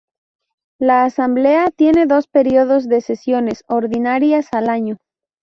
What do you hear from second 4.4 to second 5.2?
al año.